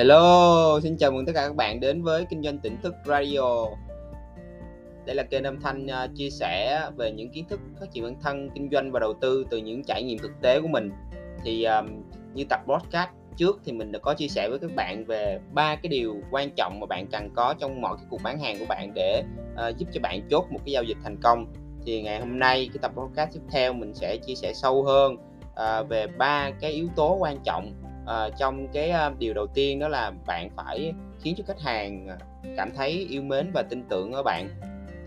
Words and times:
Hello, 0.00 0.80
xin 0.82 0.96
chào 0.96 1.10
mừng 1.10 1.26
tất 1.26 1.32
cả 1.34 1.46
các 1.46 1.56
bạn 1.56 1.80
đến 1.80 2.02
với 2.02 2.24
Kinh 2.30 2.42
doanh 2.42 2.58
tỉnh 2.58 2.80
thức 2.82 2.94
Radio. 3.04 3.66
Đây 5.06 5.16
là 5.16 5.22
kênh 5.22 5.44
âm 5.44 5.60
thanh 5.60 5.86
à, 5.86 6.06
chia 6.14 6.30
sẻ 6.30 6.80
về 6.96 7.12
những 7.12 7.30
kiến 7.30 7.44
thức 7.48 7.60
phát 7.80 7.86
triển 7.92 8.04
bản 8.04 8.14
thân, 8.22 8.50
kinh 8.54 8.68
doanh 8.72 8.92
và 8.92 9.00
đầu 9.00 9.14
tư 9.20 9.44
từ 9.50 9.56
những 9.56 9.84
trải 9.84 10.02
nghiệm 10.02 10.18
thực 10.18 10.30
tế 10.42 10.60
của 10.60 10.68
mình. 10.68 10.90
Thì 11.44 11.64
um, 11.64 11.86
như 12.34 12.44
tập 12.44 12.60
podcast 12.66 13.10
trước 13.36 13.60
thì 13.64 13.72
mình 13.72 13.92
đã 13.92 13.98
có 13.98 14.14
chia 14.14 14.28
sẻ 14.28 14.48
với 14.50 14.58
các 14.58 14.70
bạn 14.76 15.04
về 15.04 15.40
ba 15.52 15.76
cái 15.76 15.90
điều 15.90 16.16
quan 16.30 16.50
trọng 16.56 16.80
mà 16.80 16.86
bạn 16.86 17.06
cần 17.06 17.30
có 17.34 17.54
trong 17.58 17.80
mọi 17.80 17.96
cái 17.96 18.06
cuộc 18.10 18.22
bán 18.22 18.40
hàng 18.40 18.58
của 18.58 18.66
bạn 18.68 18.92
để 18.94 19.22
uh, 19.52 19.76
giúp 19.78 19.86
cho 19.92 20.00
bạn 20.00 20.20
chốt 20.30 20.46
một 20.50 20.60
cái 20.64 20.72
giao 20.72 20.82
dịch 20.82 20.98
thành 21.04 21.16
công. 21.22 21.46
Thì 21.86 22.02
ngày 22.02 22.20
hôm 22.20 22.38
nay 22.38 22.68
cái 22.72 22.78
tập 22.82 22.92
podcast 22.96 23.32
tiếp 23.34 23.40
theo 23.50 23.72
mình 23.72 23.94
sẽ 23.94 24.16
chia 24.16 24.34
sẻ 24.34 24.52
sâu 24.54 24.82
hơn 24.82 25.16
uh, 25.50 25.88
về 25.88 26.06
ba 26.06 26.50
cái 26.60 26.70
yếu 26.70 26.88
tố 26.96 27.16
quan 27.20 27.38
trọng 27.44 27.72
uh, 28.10 28.36
trong 28.38 28.68
cái 28.72 28.92
uh, 29.06 29.18
điều 29.18 29.34
đầu 29.34 29.46
tiên 29.46 29.78
đó 29.78 29.88
là 29.88 30.12
bạn 30.26 30.50
phải 30.56 30.92
khiến 31.20 31.34
cho 31.38 31.44
khách 31.46 31.60
hàng 31.60 32.08
cảm 32.56 32.70
thấy 32.76 33.06
yêu 33.10 33.22
mến 33.22 33.50
và 33.54 33.62
tin 33.70 33.82
tưởng 33.88 34.12
ở 34.12 34.22
bạn. 34.22 34.48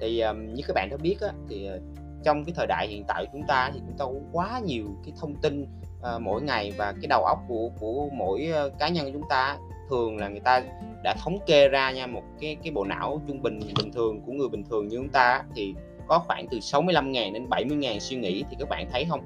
Thì 0.02 0.20
um, 0.20 0.54
như 0.54 0.64
các 0.68 0.74
bạn 0.74 0.90
đã 0.92 0.98
biết 0.98 1.16
á, 1.22 1.30
thì 1.50 1.70
uh, 1.76 1.82
trong 2.24 2.46
cái 2.46 2.54
thời 2.58 2.68
đại 2.68 2.88
hiện 2.88 3.04
tại 3.08 3.26
của 3.26 3.30
chúng 3.34 3.48
ta 3.48 3.72
thì 3.74 3.80
chúng 3.80 3.98
ta 3.98 4.06
có 4.06 4.14
quá 4.32 4.62
nhiều 4.66 4.86
cái 5.06 5.14
thông 5.20 5.36
tin 5.36 5.64
uh, 5.64 6.22
mỗi 6.22 6.42
ngày 6.42 6.74
và 6.78 6.92
cái 6.92 7.08
đầu 7.10 7.24
óc 7.24 7.40
của 7.48 7.70
của 7.80 8.10
mỗi 8.14 8.50
uh, 8.68 8.80
cá 8.80 8.90
nhân 8.90 9.06
của 9.06 9.12
chúng 9.14 9.30
ta 9.30 9.58
thường 9.90 10.18
là 10.18 10.28
người 10.28 10.40
ta 10.40 10.64
đã 11.04 11.16
thống 11.24 11.40
kê 11.46 11.68
ra 11.68 11.92
nha 11.92 12.08
một 12.08 12.24
cái 12.40 12.58
cái 12.64 12.72
bộ 12.72 12.84
não 12.84 13.22
trung 13.28 13.42
bình 13.42 13.60
bình 13.78 13.92
thường 13.92 14.22
của 14.26 14.32
người 14.32 14.50
bình 14.50 14.64
thường 14.70 14.88
như 14.88 14.98
chúng 14.98 15.10
ta 15.10 15.44
thì 15.56 15.74
có 16.08 16.20
khoảng 16.20 16.48
từ 16.52 16.58
65.000 16.58 17.34
đến 17.34 17.48
70.000 17.50 18.00
suy 18.00 18.18
nghĩ. 18.18 18.44
Thì 18.50 18.56
các 18.60 18.70
bạn 18.70 18.88
thấy 18.92 19.06
không? 19.10 19.22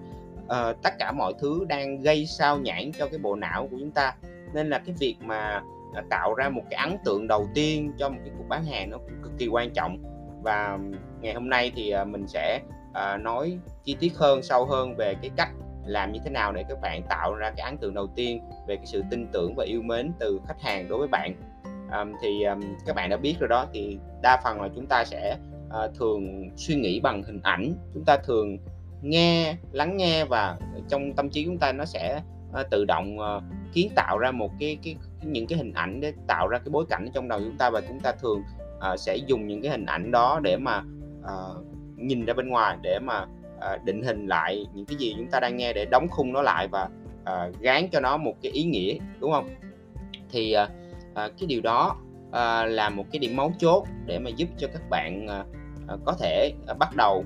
Uh, 0.47 0.81
tất 0.83 0.93
cả 0.99 1.11
mọi 1.11 1.33
thứ 1.39 1.65
đang 1.69 2.01
gây 2.01 2.25
sao 2.25 2.57
nhãn 2.57 2.91
cho 2.97 3.07
cái 3.07 3.19
bộ 3.19 3.35
não 3.35 3.67
của 3.71 3.77
chúng 3.79 3.91
ta. 3.91 4.15
Nên 4.53 4.69
là 4.69 4.79
cái 4.79 4.95
việc 4.99 5.15
mà 5.21 5.61
ờ, 5.93 6.03
tạo 6.09 6.33
ra 6.33 6.49
một 6.49 6.63
cái 6.69 6.89
ấn 6.89 6.97
tượng 7.05 7.27
đầu 7.27 7.47
tiên 7.53 7.93
cho 7.97 8.09
một 8.09 8.19
cái 8.25 8.33
cuộc 8.37 8.45
bán 8.49 8.65
hàng 8.65 8.89
nó 8.89 8.97
cũng 8.97 9.23
cực 9.23 9.31
kỳ 9.37 9.47
quan 9.47 9.69
trọng. 9.73 9.97
Và 10.43 10.79
ngày 11.21 11.33
hôm 11.33 11.49
nay 11.49 11.71
thì 11.75 11.89
ờ, 11.89 12.05
mình 12.05 12.27
sẽ 12.27 12.59
uh, 12.89 13.21
nói 13.21 13.57
chi 13.83 13.95
tiết 13.99 14.15
hơn 14.15 14.43
sâu 14.43 14.65
hơn 14.65 14.95
về 14.97 15.15
cái 15.21 15.31
cách 15.35 15.49
làm 15.85 16.11
như 16.11 16.19
thế 16.23 16.29
nào 16.29 16.51
để 16.51 16.63
các 16.69 16.81
bạn 16.81 17.01
tạo 17.09 17.35
ra 17.35 17.51
cái 17.57 17.65
ấn 17.65 17.77
tượng 17.77 17.93
đầu 17.93 18.07
tiên 18.15 18.41
về 18.67 18.75
cái 18.75 18.85
sự 18.85 19.03
tin 19.11 19.27
tưởng 19.31 19.55
và 19.55 19.65
yêu 19.65 19.81
mến 19.81 20.11
từ 20.19 20.39
khách 20.47 20.61
hàng 20.61 20.89
đối 20.89 20.99
với 20.99 21.07
bạn. 21.07 21.35
Um, 21.91 22.13
thì 22.21 22.43
um, 22.43 22.61
các 22.85 22.95
bạn 22.95 23.09
đã 23.09 23.17
biết 23.17 23.35
rồi 23.39 23.47
đó 23.47 23.65
thì 23.73 23.97
đa 24.21 24.41
phần 24.43 24.61
là 24.61 24.69
chúng 24.75 24.85
ta 24.89 25.03
sẽ 25.05 25.37
uh, 25.67 25.95
thường 25.99 26.49
suy 26.55 26.75
nghĩ 26.75 26.99
bằng 26.99 27.23
hình 27.23 27.39
ảnh. 27.43 27.73
Chúng 27.93 28.03
ta 28.05 28.17
thường 28.17 28.57
nghe 29.01 29.55
lắng 29.71 29.97
nghe 29.97 30.25
và 30.25 30.57
trong 30.89 31.13
tâm 31.13 31.29
trí 31.29 31.45
chúng 31.45 31.57
ta 31.57 31.71
nó 31.71 31.85
sẽ 31.85 32.21
ờ, 32.51 32.63
tự 32.63 32.85
động 32.85 33.19
ờ, 33.19 33.41
kiến 33.73 33.91
tạo 33.95 34.17
ra 34.17 34.31
một 34.31 34.51
cái, 34.59 34.77
cái 34.83 34.95
cái 35.21 35.31
những 35.31 35.47
cái 35.47 35.57
hình 35.57 35.73
ảnh 35.73 36.01
để 36.01 36.13
tạo 36.27 36.47
ra 36.47 36.57
cái 36.57 36.69
bối 36.71 36.85
cảnh 36.89 37.09
trong 37.13 37.27
đầu 37.27 37.39
chúng 37.39 37.57
ta 37.57 37.69
và 37.69 37.81
chúng 37.87 37.99
ta 37.99 38.11
thường 38.11 38.43
uh, 38.77 38.99
sẽ 38.99 39.15
dùng 39.15 39.47
những 39.47 39.61
cái 39.61 39.71
hình 39.71 39.85
ảnh 39.85 40.11
đó 40.11 40.39
để 40.43 40.57
mà 40.57 40.83
uh, 41.19 41.65
nhìn 41.97 42.25
ra 42.25 42.33
bên 42.33 42.49
ngoài 42.49 42.77
để 42.81 42.99
mà 42.99 43.25
uh, 43.57 43.83
định 43.83 44.03
hình 44.03 44.27
lại 44.27 44.65
những 44.73 44.85
cái 44.85 44.97
gì 44.97 45.13
chúng 45.17 45.27
ta 45.31 45.39
đang 45.39 45.57
nghe 45.57 45.73
để 45.73 45.85
đóng 45.85 46.07
khung 46.09 46.33
nó 46.33 46.41
lại 46.41 46.67
và 46.67 46.89
uh, 47.21 47.59
gán 47.59 47.89
cho 47.91 47.99
nó 47.99 48.17
một 48.17 48.33
cái 48.41 48.51
ý 48.51 48.63
nghĩa 48.63 48.97
đúng 49.19 49.31
không? 49.31 49.49
Thì 50.29 50.55
uh, 50.63 50.69
uh, 51.11 51.15
cái 51.15 51.47
điều 51.47 51.61
đó 51.61 51.97
uh, 52.29 52.71
là 52.71 52.89
một 52.89 53.05
cái 53.11 53.19
điểm 53.19 53.35
mấu 53.35 53.51
chốt 53.59 53.85
để 54.05 54.19
mà 54.19 54.29
giúp 54.29 54.49
cho 54.57 54.67
các 54.73 54.81
bạn 54.89 55.25
uh, 55.25 55.47
uh, 55.93 55.99
có 56.05 56.13
thể 56.19 56.51
uh, 56.71 56.77
bắt 56.77 56.95
đầu 56.95 57.25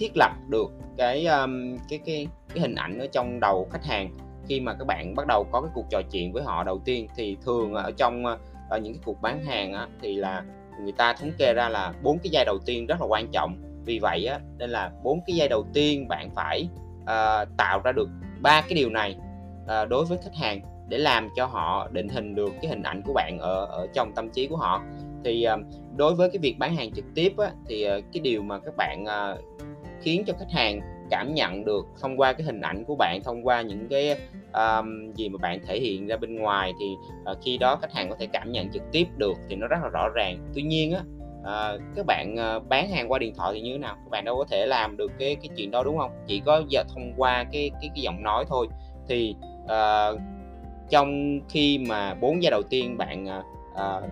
thiết 0.00 0.12
lập 0.14 0.32
được 0.48 0.72
cái 0.96 1.26
um, 1.26 1.76
cái 1.88 1.98
cái 2.06 2.26
cái 2.54 2.60
hình 2.60 2.74
ảnh 2.74 2.98
ở 2.98 3.06
trong 3.12 3.40
đầu 3.40 3.68
khách 3.72 3.84
hàng. 3.84 4.10
Khi 4.48 4.60
mà 4.60 4.74
các 4.74 4.84
bạn 4.84 5.14
bắt 5.14 5.26
đầu 5.26 5.46
có 5.50 5.60
cái 5.60 5.70
cuộc 5.74 5.84
trò 5.90 6.02
chuyện 6.12 6.32
với 6.32 6.42
họ 6.42 6.64
đầu 6.64 6.78
tiên 6.84 7.06
thì 7.16 7.36
thường 7.44 7.74
ở 7.74 7.90
trong 7.96 8.26
ờ, 8.26 8.38
ở 8.70 8.78
những 8.78 8.92
cái 8.92 9.02
cuộc 9.04 9.22
bán 9.22 9.44
hàng 9.44 9.72
á, 9.72 9.86
thì 10.02 10.16
là 10.16 10.44
người 10.82 10.92
ta 10.92 11.12
thống 11.12 11.30
kê 11.38 11.52
ra 11.54 11.68
là 11.68 11.92
bốn 12.02 12.18
cái 12.18 12.30
giai 12.30 12.44
đầu 12.44 12.58
tiên 12.66 12.86
rất 12.86 13.00
là 13.00 13.06
quan 13.06 13.28
trọng. 13.32 13.56
Vì 13.84 13.98
vậy 13.98 14.26
á, 14.26 14.40
nên 14.58 14.70
là 14.70 14.90
bốn 15.02 15.20
cái 15.26 15.36
giai 15.36 15.48
đầu 15.48 15.64
tiên 15.72 16.08
bạn 16.08 16.30
phải 16.34 16.68
uh, 17.02 17.48
tạo 17.56 17.80
ra 17.84 17.92
được 17.92 18.08
ba 18.40 18.60
cái 18.60 18.74
điều 18.74 18.90
này 18.90 19.16
uh, 19.62 19.88
đối 19.88 20.04
với 20.04 20.18
khách 20.22 20.34
hàng 20.34 20.60
để 20.88 20.98
làm 20.98 21.28
cho 21.36 21.46
họ 21.46 21.88
định 21.92 22.08
hình 22.08 22.34
được 22.34 22.52
cái 22.62 22.68
hình 22.68 22.82
ảnh 22.82 23.02
của 23.06 23.12
bạn 23.12 23.38
ở 23.38 23.64
ở 23.66 23.86
trong 23.94 24.12
tâm 24.14 24.30
trí 24.30 24.46
của 24.46 24.56
họ. 24.56 24.82
Thì 25.24 25.46
uh, 25.54 25.60
đối 25.96 26.14
với 26.14 26.30
cái 26.30 26.38
việc 26.38 26.58
bán 26.58 26.76
hàng 26.76 26.92
trực 26.92 27.04
tiếp 27.14 27.32
á, 27.38 27.50
thì 27.68 27.86
uh, 27.88 28.04
cái 28.12 28.20
điều 28.20 28.42
mà 28.42 28.58
các 28.58 28.74
bạn 28.76 29.04
uh, 29.04 29.44
khiến 30.02 30.24
cho 30.26 30.32
khách 30.38 30.50
hàng 30.50 30.80
cảm 31.10 31.34
nhận 31.34 31.64
được 31.64 31.86
thông 32.00 32.16
qua 32.16 32.32
cái 32.32 32.46
hình 32.46 32.60
ảnh 32.60 32.84
của 32.84 32.96
bạn 32.96 33.20
thông 33.24 33.46
qua 33.46 33.62
những 33.62 33.88
cái 33.88 34.16
um, 34.52 35.12
gì 35.14 35.28
mà 35.28 35.38
bạn 35.42 35.60
thể 35.66 35.80
hiện 35.80 36.06
ra 36.06 36.16
bên 36.16 36.36
ngoài 36.36 36.72
thì 36.80 36.94
uh, 37.30 37.38
khi 37.42 37.58
đó 37.58 37.76
khách 37.76 37.92
hàng 37.92 38.10
có 38.10 38.16
thể 38.18 38.26
cảm 38.26 38.52
nhận 38.52 38.72
trực 38.72 38.82
tiếp 38.92 39.06
được 39.16 39.36
thì 39.48 39.56
nó 39.56 39.66
rất 39.66 39.76
là 39.82 39.88
rõ 39.88 40.08
ràng. 40.08 40.38
Tuy 40.54 40.62
nhiên 40.62 40.92
á 40.92 41.00
uh, 41.40 41.80
các 41.96 42.06
bạn 42.06 42.36
uh, 42.56 42.68
bán 42.68 42.90
hàng 42.90 43.12
qua 43.12 43.18
điện 43.18 43.34
thoại 43.36 43.52
thì 43.54 43.60
như 43.60 43.72
thế 43.72 43.78
nào? 43.78 43.94
Các 43.94 44.10
bạn 44.10 44.24
đâu 44.24 44.36
có 44.36 44.44
thể 44.50 44.66
làm 44.66 44.96
được 44.96 45.12
cái 45.18 45.34
cái 45.34 45.48
chuyện 45.56 45.70
đó 45.70 45.82
đúng 45.82 45.98
không? 45.98 46.10
Chỉ 46.26 46.40
có 46.40 46.62
giờ 46.68 46.84
thông 46.94 47.12
qua 47.16 47.44
cái 47.52 47.70
cái 47.80 47.90
cái 47.94 48.02
giọng 48.02 48.22
nói 48.22 48.44
thôi. 48.48 48.68
Thì 49.08 49.34
uh, 49.64 50.20
trong 50.90 51.40
khi 51.48 51.78
mà 51.78 52.14
bốn 52.14 52.42
giây 52.42 52.50
đầu 52.50 52.62
tiên 52.70 52.98
bạn 52.98 53.26
uh, 53.26 54.04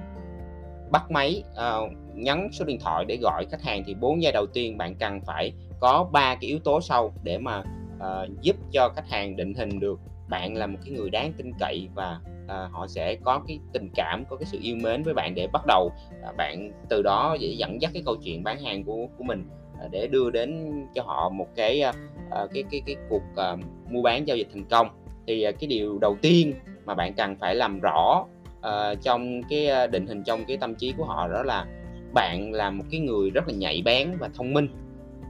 bắt 0.90 1.10
máy 1.10 1.42
uh, 1.52 1.92
nhấn 2.14 2.48
số 2.52 2.64
điện 2.64 2.78
thoại 2.80 3.04
để 3.08 3.16
gọi 3.22 3.46
khách 3.50 3.62
hàng 3.62 3.82
thì 3.86 3.94
bốn 3.94 4.22
giây 4.22 4.32
đầu 4.32 4.46
tiên 4.46 4.78
bạn 4.78 4.94
cần 4.94 5.20
phải 5.20 5.52
có 5.80 6.08
ba 6.12 6.34
cái 6.34 6.50
yếu 6.50 6.58
tố 6.58 6.80
sau 6.80 7.12
để 7.22 7.38
mà 7.38 7.62
uh, 7.96 8.42
giúp 8.42 8.56
cho 8.72 8.88
khách 8.96 9.08
hàng 9.08 9.36
định 9.36 9.54
hình 9.54 9.80
được 9.80 10.00
bạn 10.28 10.56
là 10.56 10.66
một 10.66 10.78
cái 10.84 10.94
người 10.94 11.10
đáng 11.10 11.32
tin 11.36 11.52
cậy 11.58 11.88
và 11.94 12.20
uh, 12.44 12.72
họ 12.72 12.86
sẽ 12.86 13.14
có 13.24 13.42
cái 13.48 13.58
tình 13.72 13.88
cảm 13.94 14.24
có 14.28 14.36
cái 14.36 14.46
sự 14.46 14.58
yêu 14.62 14.76
mến 14.82 15.02
với 15.02 15.14
bạn 15.14 15.34
để 15.34 15.46
bắt 15.52 15.62
đầu 15.66 15.92
uh, 16.28 16.36
bạn 16.36 16.70
từ 16.88 17.02
đó 17.02 17.36
dễ 17.40 17.48
dẫn 17.48 17.82
dắt 17.82 17.90
cái 17.94 18.02
câu 18.06 18.16
chuyện 18.24 18.44
bán 18.44 18.64
hàng 18.64 18.84
của 18.84 19.06
của 19.18 19.24
mình 19.24 19.44
uh, 19.84 19.90
để 19.90 20.06
đưa 20.06 20.30
đến 20.30 20.72
cho 20.94 21.02
họ 21.02 21.28
một 21.28 21.48
cái 21.56 21.82
uh, 21.88 22.50
cái 22.54 22.64
cái 22.70 22.82
cái 22.86 22.96
cuộc 23.08 23.22
uh, 23.32 23.60
mua 23.90 24.02
bán 24.02 24.28
giao 24.28 24.36
dịch 24.36 24.48
thành 24.52 24.64
công. 24.64 24.88
Thì 25.26 25.48
uh, 25.48 25.54
cái 25.60 25.68
điều 25.68 25.98
đầu 25.98 26.16
tiên 26.22 26.54
mà 26.84 26.94
bạn 26.94 27.14
cần 27.14 27.36
phải 27.40 27.54
làm 27.54 27.80
rõ 27.80 28.24
uh, 28.58 29.02
trong 29.02 29.42
cái 29.48 29.88
định 29.88 30.06
hình 30.06 30.22
trong 30.24 30.44
cái 30.48 30.56
tâm 30.56 30.74
trí 30.74 30.94
của 30.98 31.04
họ 31.04 31.28
đó 31.28 31.42
là 31.42 31.66
bạn 32.14 32.52
là 32.52 32.70
một 32.70 32.84
cái 32.90 33.00
người 33.00 33.30
rất 33.30 33.48
là 33.48 33.54
nhạy 33.54 33.82
bén 33.84 34.16
và 34.18 34.28
thông 34.34 34.54
minh 34.54 34.68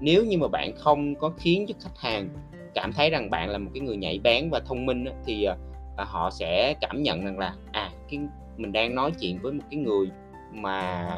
nếu 0.01 0.25
như 0.25 0.39
mà 0.39 0.49
bạn 0.49 0.73
không 0.77 1.15
có 1.15 1.33
khiến 1.39 1.67
cho 1.69 1.75
khách 1.81 1.99
hàng 1.99 2.29
cảm 2.75 2.93
thấy 2.93 3.11
rằng 3.11 3.31
bạn 3.31 3.51
là 3.51 3.59
một 3.59 3.71
cái 3.75 3.81
người 3.81 3.97
nhạy 3.97 4.19
bén 4.19 4.51
và 4.51 4.61
thông 4.61 4.87
minh 4.87 5.05
thì 5.27 5.45
ờ, 5.45 5.57
ờ, 5.97 6.05
họ 6.05 6.31
sẽ 6.31 6.75
cảm 6.81 7.03
nhận 7.03 7.25
rằng 7.25 7.39
là 7.39 7.55
à 7.73 7.91
cái 8.11 8.21
mình 8.57 8.73
đang 8.73 8.95
nói 8.95 9.13
chuyện 9.21 9.39
với 9.43 9.53
một 9.53 9.65
cái 9.71 9.81
người 9.81 10.11
mà 10.53 11.09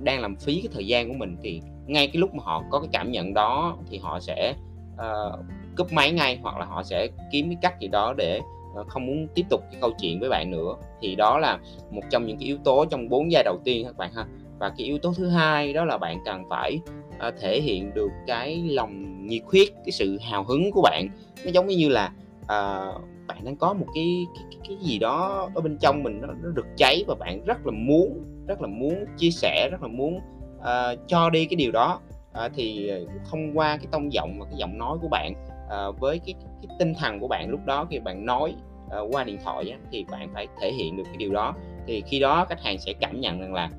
đang 0.00 0.20
làm 0.20 0.36
phí 0.36 0.60
cái 0.62 0.68
thời 0.74 0.86
gian 0.86 1.08
của 1.08 1.14
mình 1.14 1.36
thì 1.42 1.60
ngay 1.86 2.06
cái 2.06 2.16
lúc 2.16 2.34
mà 2.34 2.42
họ 2.44 2.64
có 2.70 2.80
cái 2.80 2.88
cảm 2.92 3.12
nhận 3.12 3.34
đó 3.34 3.76
thì 3.90 3.98
họ 3.98 4.20
sẽ 4.20 4.54
uh, 4.94 5.40
cúp 5.76 5.92
máy 5.92 6.12
ngay 6.12 6.38
hoặc 6.42 6.56
là 6.58 6.64
họ 6.64 6.82
sẽ 6.82 7.08
kiếm 7.32 7.48
cái 7.48 7.56
cách 7.62 7.80
gì 7.80 7.88
đó 7.88 8.14
để 8.16 8.40
uh, 8.80 8.86
không 8.88 9.06
muốn 9.06 9.26
tiếp 9.34 9.46
tục 9.50 9.60
cái 9.70 9.80
câu 9.80 9.90
chuyện 10.00 10.20
với 10.20 10.28
bạn 10.28 10.50
nữa. 10.50 10.74
Thì 11.02 11.14
đó 11.14 11.38
là 11.38 11.58
một 11.90 12.02
trong 12.10 12.26
những 12.26 12.38
cái 12.38 12.46
yếu 12.46 12.58
tố 12.64 12.84
trong 12.84 13.08
bốn 13.08 13.32
giai 13.32 13.44
đầu 13.44 13.58
tiên 13.64 13.84
các 13.86 13.96
bạn 13.96 14.12
ha 14.14 14.26
và 14.58 14.68
cái 14.68 14.86
yếu 14.86 14.98
tố 14.98 15.12
thứ 15.16 15.28
hai 15.28 15.72
đó 15.72 15.84
là 15.84 15.98
bạn 15.98 16.18
cần 16.24 16.42
phải 16.50 16.80
uh, 17.28 17.34
thể 17.40 17.60
hiện 17.60 17.94
được 17.94 18.10
cái 18.26 18.62
lòng 18.68 19.26
nhiệt 19.26 19.42
huyết 19.44 19.68
cái 19.84 19.92
sự 19.92 20.18
hào 20.18 20.44
hứng 20.44 20.70
của 20.70 20.82
bạn. 20.82 21.08
Nó 21.44 21.50
giống 21.50 21.66
như 21.66 21.88
là 21.88 22.12
uh, 22.42 23.02
bạn 23.26 23.44
đang 23.44 23.56
có 23.56 23.72
một 23.72 23.86
cái, 23.94 24.26
cái 24.34 24.60
cái 24.68 24.76
gì 24.76 24.98
đó 24.98 25.48
ở 25.54 25.60
bên 25.60 25.78
trong 25.80 26.02
mình 26.02 26.20
nó, 26.20 26.26
nó 26.26 26.50
được 26.50 26.66
cháy 26.76 27.04
và 27.06 27.14
bạn 27.14 27.44
rất 27.44 27.66
là 27.66 27.72
muốn 27.72 28.24
rất 28.46 28.60
là 28.60 28.68
muốn 28.68 29.04
chia 29.16 29.30
sẻ 29.30 29.68
rất 29.70 29.82
là 29.82 29.88
muốn 29.88 30.20
uh, 30.58 30.98
cho 31.08 31.30
đi 31.30 31.44
cái 31.44 31.56
điều 31.56 31.72
đó. 31.72 32.00
Uh, 32.44 32.52
thì 32.54 32.90
thông 33.30 33.58
qua 33.58 33.76
cái 33.76 33.86
tông 33.90 34.12
giọng 34.12 34.36
và 34.40 34.46
cái 34.46 34.54
giọng 34.56 34.78
nói 34.78 34.98
của 35.02 35.08
bạn 35.08 35.32
uh, 35.66 36.00
với 36.00 36.20
cái, 36.26 36.34
cái 36.62 36.76
tinh 36.78 36.94
thần 36.94 37.20
của 37.20 37.28
bạn 37.28 37.50
lúc 37.50 37.60
đó 37.66 37.86
khi 37.90 37.98
bạn 37.98 38.26
nói 38.26 38.54
uh, 38.86 39.14
qua 39.14 39.24
điện 39.24 39.38
thoại 39.44 39.70
á, 39.70 39.78
thì 39.92 40.04
bạn 40.10 40.30
phải 40.34 40.46
thể 40.60 40.72
hiện 40.72 40.96
được 40.96 41.04
cái 41.06 41.16
điều 41.16 41.32
đó. 41.32 41.54
Thì 41.86 42.02
khi 42.06 42.20
đó 42.20 42.46
khách 42.48 42.62
hàng 42.62 42.78
sẽ 42.78 42.92
cảm 42.92 43.20
nhận 43.20 43.40
rằng 43.40 43.54
là 43.54 43.70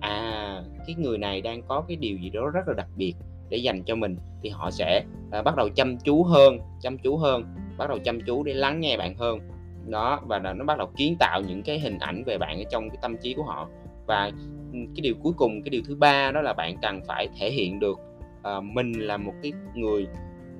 à 0.00 0.62
cái 0.86 0.96
người 0.98 1.18
này 1.18 1.40
đang 1.40 1.62
có 1.62 1.84
cái 1.88 1.96
điều 1.96 2.18
gì 2.18 2.30
đó 2.30 2.50
rất 2.54 2.68
là 2.68 2.74
đặc 2.74 2.88
biệt 2.96 3.14
để 3.48 3.56
dành 3.56 3.82
cho 3.82 3.94
mình 3.94 4.16
thì 4.42 4.48
họ 4.48 4.70
sẽ 4.70 5.04
à, 5.30 5.42
bắt 5.42 5.56
đầu 5.56 5.68
chăm 5.68 5.98
chú 5.98 6.22
hơn 6.22 6.58
chăm 6.80 6.98
chú 6.98 7.16
hơn 7.16 7.44
bắt 7.76 7.88
đầu 7.88 7.98
chăm 7.98 8.20
chú 8.20 8.42
để 8.42 8.54
lắng 8.54 8.80
nghe 8.80 8.96
bạn 8.96 9.14
hơn. 9.16 9.38
Đó 9.86 10.20
và 10.26 10.38
nó 10.38 10.64
bắt 10.64 10.78
đầu 10.78 10.88
kiến 10.96 11.16
tạo 11.18 11.42
những 11.48 11.62
cái 11.62 11.78
hình 11.78 11.98
ảnh 11.98 12.22
về 12.26 12.38
bạn 12.38 12.58
ở 12.58 12.64
trong 12.70 12.90
cái 12.90 12.98
tâm 13.02 13.16
trí 13.22 13.34
của 13.34 13.42
họ. 13.42 13.68
Và 14.06 14.30
cái 14.72 15.00
điều 15.02 15.14
cuối 15.22 15.32
cùng 15.36 15.62
cái 15.62 15.70
điều 15.70 15.82
thứ 15.86 15.94
ba 15.94 16.30
đó 16.30 16.40
là 16.40 16.52
bạn 16.52 16.76
cần 16.82 17.00
phải 17.06 17.28
thể 17.38 17.50
hiện 17.50 17.80
được 17.80 17.98
à, 18.42 18.60
mình 18.60 18.92
là 18.92 19.16
một 19.16 19.32
cái 19.42 19.52
người 19.74 20.06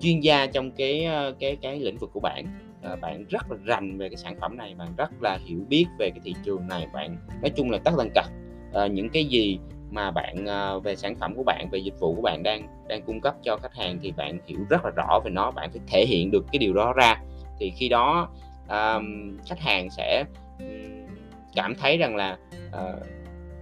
chuyên 0.01 0.21
gia 0.21 0.47
trong 0.47 0.71
cái 0.71 1.05
ờ, 1.05 1.35
cái 1.41 1.57
cái 1.57 1.81
lĩnh 1.81 1.97
vực 1.97 2.11
của 2.13 2.21
bạn. 2.21 2.47
À, 2.83 2.97
bạn 2.97 3.25
rất 3.29 3.51
là 3.51 3.57
rành 3.65 3.99
về 3.99 4.09
cái 4.09 4.17
sản 4.17 4.37
phẩm 4.41 4.57
này 4.57 4.75
bạn 4.75 4.89
rất 4.97 5.11
là 5.21 5.39
hiểu 5.45 5.59
biết 5.69 5.87
về 5.99 6.11
cái 6.11 6.21
thị 6.25 6.35
trường 6.45 6.69
này 6.69 6.87
bạn 6.93 7.17
nói 7.43 7.51
chung 7.57 7.71
là 7.71 7.79
tất 7.85 7.91
tần 7.99 8.11
tật 8.15 8.27
uh, 8.71 8.91
những 8.91 9.11
cái 9.11 9.25
gì 9.25 9.59
mà 9.91 10.11
bạn 10.11 10.45
uh, 10.45 10.85
về 10.85 10.97
sản 10.97 11.15
phẩm 11.17 11.35
của 11.37 11.43
bạn 11.43 11.69
về 11.73 11.79
dịch 11.79 12.01
vụ 12.01 12.15
của 12.15 12.23
bạn 12.23 12.43
đang 12.43 12.69
đang 12.89 13.03
cung 13.03 13.21
cấp 13.21 13.35
cho 13.43 13.57
khách 13.57 13.75
hàng 13.75 13.99
thì 14.03 14.13
bạn 14.13 14.39
hiểu 14.47 14.59
rất 14.71 14.85
là 14.85 14.91
rõ 14.97 15.21
về 15.25 15.31
nó 15.31 15.51
bạn 15.51 15.71
phải 15.71 15.81
thể 15.87 16.07
hiện 16.07 16.31
được 16.31 16.45
cái 16.53 16.59
điều 16.59 16.75
đó 16.75 16.93
ra. 16.93 17.23
Thì 17.59 17.71
khi 17.71 17.89
đó 17.89 18.29
um, 18.69 19.37
khách 19.47 19.61
hàng 19.61 19.91
sẽ 19.91 20.25
cảm 21.55 21.75
thấy 21.75 21.97
rằng 21.97 22.17
là 22.17 22.39
uh, 22.69 23.07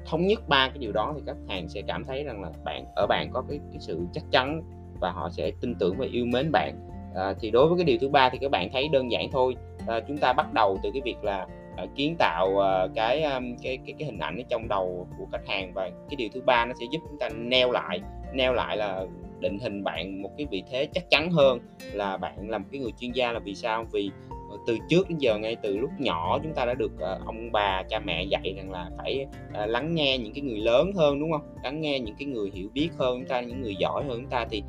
thống 0.06 0.26
nhất 0.26 0.48
ba 0.48 0.68
cái 0.68 0.78
điều 0.78 0.92
đó 0.92 1.12
thì 1.16 1.22
khách 1.26 1.36
hàng 1.48 1.68
sẽ 1.68 1.82
cảm 1.86 2.04
thấy 2.04 2.24
rằng 2.24 2.42
là 2.42 2.50
bạn 2.64 2.84
ở 2.96 3.06
bạn 3.06 3.30
có 3.32 3.44
cái, 3.48 3.60
cái 3.72 3.80
sự 3.80 4.00
chắc 4.12 4.24
chắn 4.30 4.62
và 5.00 5.10
họ 5.10 5.30
sẽ 5.30 5.50
tin 5.60 5.74
tưởng 5.74 5.96
và 5.98 6.06
yêu 6.12 6.26
mến 6.26 6.52
bạn. 6.52 6.74
À, 7.14 7.34
thì 7.40 7.50
đối 7.50 7.68
với 7.68 7.78
cái 7.78 7.84
điều 7.84 7.98
thứ 8.00 8.08
ba 8.08 8.28
thì 8.28 8.38
các 8.40 8.50
bạn 8.50 8.68
thấy 8.72 8.88
đơn 8.88 9.10
giản 9.10 9.30
thôi. 9.32 9.56
À, 9.86 10.00
chúng 10.08 10.18
ta 10.18 10.32
bắt 10.32 10.52
đầu 10.54 10.78
từ 10.82 10.90
cái 10.92 11.02
việc 11.04 11.24
là 11.24 11.46
Ờ, 11.76 11.86
kiến 11.96 12.16
tạo 12.18 12.58
ờ, 12.58 12.88
cái, 12.94 13.20
cái 13.62 13.78
cái 13.86 13.94
cái 13.98 14.06
hình 14.06 14.18
ảnh 14.18 14.36
ở 14.36 14.42
trong 14.48 14.68
đầu 14.68 15.08
của 15.18 15.26
khách 15.32 15.48
hàng. 15.48 15.72
Và 15.74 15.90
cái 16.10 16.16
điều 16.16 16.28
thứ 16.34 16.40
ba 16.40 16.64
nó 16.64 16.72
sẽ 16.80 16.86
giúp 16.92 16.98
chúng 17.08 17.18
ta 17.18 17.28
neo 17.28 17.72
lại 17.72 18.00
neo 18.34 18.52
lại 18.52 18.76
là 18.76 19.06
định 19.40 19.58
hình 19.58 19.84
bạn 19.84 20.22
một 20.22 20.30
cái 20.38 20.46
vị 20.50 20.62
thế 20.70 20.86
chắc 20.92 21.10
chắn 21.10 21.30
hơn 21.30 21.58
là 21.92 22.16
bạn 22.16 22.50
là 22.50 22.58
một 22.58 22.64
cái 22.72 22.80
người 22.80 22.92
chuyên 23.00 23.12
gia 23.12 23.32
là 23.32 23.38
vì 23.38 23.54
sao? 23.54 23.86
Vì 23.92 24.10
ờ, 24.50 24.56
từ 24.66 24.78
trước 24.88 25.08
đến 25.08 25.18
giờ 25.18 25.38
ngay 25.38 25.56
từ 25.62 25.76
lúc 25.76 25.90
nhỏ 25.98 26.38
chúng 26.42 26.54
ta 26.54 26.64
đã 26.64 26.74
được 26.74 26.92
ông 27.26 27.52
bà 27.52 27.82
cha 27.88 27.98
mẹ 27.98 28.24
dạy 28.24 28.54
rằng 28.56 28.70
là 28.70 28.90
phải 28.98 29.26
lắng 29.66 29.94
nghe 29.94 30.18
những 30.18 30.32
cái 30.34 30.42
người 30.42 30.58
lớn 30.58 30.92
hơn 30.96 31.20
đúng 31.20 31.32
không? 31.32 31.54
Lắng 31.64 31.80
nghe 31.80 31.98
những 32.00 32.14
cái 32.18 32.26
người 32.26 32.50
hiểu 32.54 32.68
biết 32.74 32.88
hơn 32.98 33.18
chúng 33.18 33.28
ta 33.28 33.40
những 33.40 33.62
người 33.62 33.74
giỏi 33.78 34.04
hơn 34.04 34.20
chúng 34.20 34.30
ta. 34.30 34.46
Thì 34.50 34.62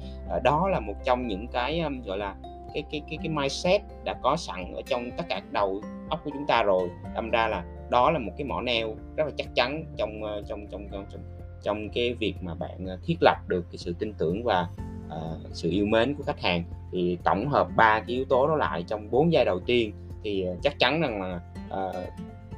đó 0.43 0.69
là 0.71 0.79
một 0.79 0.95
trong 1.05 1.27
những 1.27 1.47
cái 1.47 1.83
gọi 2.05 2.17
là 2.17 2.35
cái 2.75 2.83
cái 2.91 3.01
cái 3.09 3.17
cái 3.23 3.29
mindset 3.29 3.81
đã 4.05 4.13
có 4.23 4.35
sẵn 4.37 4.73
ở 4.75 4.81
trong 4.85 5.11
tất 5.17 5.23
cả 5.29 5.41
đầu 5.51 5.81
óc 6.09 6.21
của 6.23 6.31
chúng 6.33 6.47
ta 6.47 6.63
rồi. 6.63 6.89
Đâm 7.15 7.29
ra 7.29 7.47
là 7.47 7.63
đó 7.89 8.11
là 8.11 8.19
một 8.19 8.31
cái 8.37 8.47
mỏ 8.47 8.61
neo 8.61 8.95
rất 9.17 9.23
là 9.25 9.31
chắc 9.37 9.47
chắn 9.55 9.85
trong 9.97 10.23
ờ, 10.23 10.43
trong 10.47 10.67
trong 10.67 10.87
trong 10.91 11.05
trong 11.11 11.21
trong 11.63 11.89
cái 11.89 12.13
việc 12.13 12.33
mà 12.41 12.53
bạn 12.53 12.85
ờ, 12.87 12.99
thiết 13.05 13.17
lập 13.21 13.37
được 13.47 13.65
cái 13.71 13.77
sự 13.77 13.95
tin 13.99 14.13
tưởng 14.13 14.43
và 14.43 14.67
uh, 15.07 15.41
sự 15.53 15.69
yêu 15.69 15.85
mến 15.85 16.15
của 16.15 16.23
khách 16.23 16.41
hàng. 16.41 16.63
Thì 16.91 17.17
tổng 17.23 17.49
hợp 17.49 17.67
ba 17.75 17.99
cái 17.99 18.15
yếu 18.15 18.25
tố 18.25 18.47
đó 18.47 18.55
lại 18.55 18.83
trong 18.87 19.11
bốn 19.11 19.33
giai 19.33 19.45
đầu 19.45 19.59
tiên 19.59 19.93
thì 20.23 20.45
chắc 20.63 20.79
chắn 20.79 21.01
rằng 21.01 21.21
là 21.21 21.39
uh, 21.67 21.95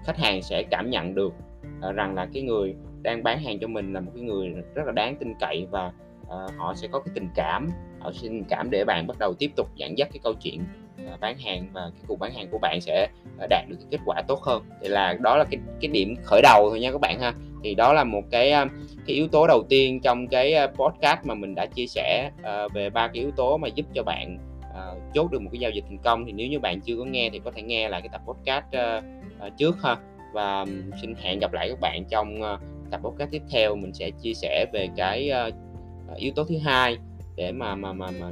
khách 0.05 0.17
hàng 0.17 0.41
sẽ 0.41 0.63
cảm 0.63 0.89
nhận 0.89 1.15
được 1.15 1.33
uh, 1.89 1.95
rằng 1.95 2.15
là 2.15 2.27
cái 2.33 2.43
người 2.43 2.75
đang 3.01 3.23
bán 3.23 3.39
hàng 3.39 3.59
cho 3.59 3.67
mình 3.67 3.93
là 3.93 3.99
một 3.99 4.11
cái 4.15 4.23
người 4.23 4.53
rất 4.73 4.83
là 4.85 4.91
đáng 4.91 5.15
tin 5.15 5.33
cậy 5.39 5.67
và 5.71 5.91
uh, 6.27 6.57
họ 6.57 6.73
sẽ 6.75 6.87
có 6.91 6.99
cái 6.99 7.11
tình 7.15 7.29
cảm 7.35 7.69
họ 7.99 8.11
sẽ 8.13 8.27
tình 8.27 8.43
cảm 8.49 8.69
để 8.71 8.83
bạn 8.85 9.07
bắt 9.07 9.17
đầu 9.19 9.33
tiếp 9.33 9.51
tục 9.55 9.69
dẫn 9.75 9.97
dắt 9.97 10.07
cái 10.13 10.19
câu 10.23 10.33
chuyện 10.33 10.63
uh, 11.13 11.19
bán 11.19 11.37
hàng 11.37 11.67
và 11.73 11.81
cái 11.81 12.03
cuộc 12.07 12.19
bán 12.19 12.33
hàng 12.33 12.47
của 12.51 12.57
bạn 12.57 12.81
sẽ 12.81 13.07
uh, 13.43 13.49
đạt 13.49 13.65
được 13.69 13.75
cái 13.79 13.87
kết 13.91 13.99
quả 14.05 14.21
tốt 14.27 14.41
hơn. 14.41 14.63
Thì 14.81 14.87
là 14.87 15.17
đó 15.21 15.37
là 15.37 15.43
cái 15.43 15.59
cái 15.81 15.91
điểm 15.91 16.15
khởi 16.23 16.41
đầu 16.41 16.69
thôi 16.69 16.79
nha 16.79 16.91
các 16.91 17.01
bạn 17.01 17.19
ha. 17.19 17.33
Thì 17.63 17.75
đó 17.75 17.93
là 17.93 18.03
một 18.03 18.21
cái 18.31 18.51
cái 19.05 19.15
yếu 19.15 19.27
tố 19.27 19.47
đầu 19.47 19.63
tiên 19.69 19.99
trong 19.99 20.27
cái 20.27 20.53
podcast 20.67 21.19
mà 21.23 21.33
mình 21.33 21.55
đã 21.55 21.65
chia 21.65 21.87
sẻ 21.87 22.31
uh, 22.39 22.73
về 22.73 22.89
ba 22.89 23.07
cái 23.07 23.15
yếu 23.15 23.31
tố 23.31 23.57
mà 23.57 23.67
giúp 23.67 23.85
cho 23.93 24.03
bạn 24.03 24.37
uh, 24.69 25.13
chốt 25.13 25.31
được 25.31 25.41
một 25.41 25.49
cái 25.53 25.59
giao 25.59 25.71
dịch 25.71 25.83
thành 25.87 25.97
công. 25.97 26.25
Thì 26.25 26.31
nếu 26.31 26.47
như 26.47 26.59
bạn 26.59 26.81
chưa 26.81 26.95
có 26.97 27.05
nghe 27.05 27.29
thì 27.29 27.39
có 27.39 27.51
thể 27.51 27.61
nghe 27.61 27.89
lại 27.89 28.01
cái 28.01 28.09
tập 28.11 28.21
podcast 28.27 28.65
uh, 28.65 29.03
uh, 29.47 29.57
trước 29.57 29.77
ha. 29.83 29.97
Và 30.33 30.65
xin 31.01 31.15
hẹn 31.15 31.39
gặp 31.39 31.53
lại 31.53 31.69
các 31.69 31.79
bạn 31.81 32.03
trong 32.09 32.41
uh, 32.41 32.59
tập 32.91 32.99
podcast 33.03 33.31
tiếp 33.31 33.41
theo. 33.51 33.75
Mình 33.75 33.93
sẽ 33.93 34.11
chia 34.11 34.33
sẻ 34.33 34.65
về 34.73 34.89
cái 34.97 35.31
uh, 35.47 35.53
Ờ, 36.07 36.15
yếu 36.15 36.31
tố 36.35 36.43
thứ 36.43 36.57
hai 36.57 36.97
để 37.35 37.51
mà 37.51 37.75
mà 37.75 37.93
mà 37.93 38.07
mà 38.19 38.31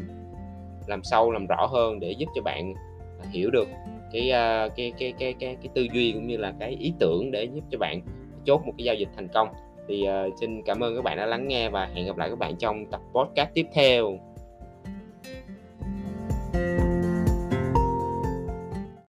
làm 0.87 1.03
sâu 1.03 1.31
làm 1.31 1.45
rõ 1.47 1.65
hơn 1.65 1.99
để 1.99 2.11
giúp 2.11 2.27
cho 2.35 2.41
bạn 2.41 2.73
à, 3.21 3.25
hiểu 3.31 3.51
được 3.51 3.67
cái 4.11 4.31
à, 4.31 4.67
cái 4.75 4.93
cái 4.99 5.13
cái 5.19 5.33
cái 5.33 5.55
cái 5.55 5.69
tư 5.73 5.87
duy 5.93 6.11
cũng 6.11 6.27
như 6.27 6.37
là 6.37 6.53
cái 6.59 6.77
ý 6.79 6.93
tưởng 6.99 7.31
để 7.31 7.43
giúp 7.43 7.63
cho 7.71 7.77
bạn 7.77 8.01
chốt 8.45 8.61
một 8.65 8.73
cái 8.77 8.85
giao 8.85 8.95
dịch 8.95 9.09
thành 9.15 9.27
công. 9.27 9.47
Thì 9.87 10.07
uh, 10.27 10.33
xin 10.39 10.61
cảm 10.61 10.83
ơn 10.83 10.95
các 10.95 11.03
bạn 11.03 11.17
đã 11.17 11.25
lắng 11.25 11.47
nghe 11.47 11.69
và 11.69 11.89
hẹn 11.93 12.05
gặp 12.05 12.17
lại 12.17 12.29
các 12.29 12.39
bạn 12.39 12.55
trong 12.55 12.85
tập 12.85 13.01
podcast 13.13 13.49
tiếp 13.53 13.65
theo. 13.73 14.19